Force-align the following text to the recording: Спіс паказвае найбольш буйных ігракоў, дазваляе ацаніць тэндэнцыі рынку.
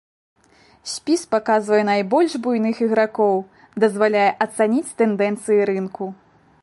Спіс 0.93 1.21
паказвае 1.33 1.81
найбольш 1.89 2.31
буйных 2.47 2.75
ігракоў, 2.85 3.35
дазваляе 3.85 4.27
ацаніць 4.47 4.95
тэндэнцыі 5.03 5.65
рынку. 5.73 6.05